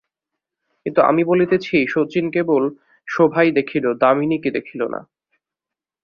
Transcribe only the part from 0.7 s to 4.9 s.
কিন্তু আমি বলিতেছি শচীশ কেবল শোভাই দেখিল, দামিনীকে দেখিল